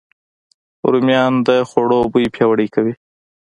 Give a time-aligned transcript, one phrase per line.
[0.91, 2.93] رومیان د خوړو بوی پیاوړی کوي